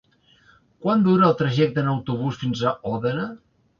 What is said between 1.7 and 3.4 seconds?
en autobús fins a Òdena?